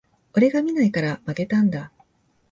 [0.33, 1.91] 俺が見ないから負けたんだ